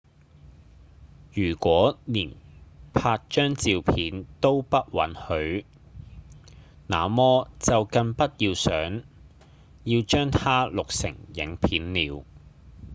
[1.31, 2.31] 如果連
[2.91, 5.65] 拍張照片都不被允許
[6.87, 9.03] 那麼就更不要想
[9.83, 12.25] 要將它錄成影片了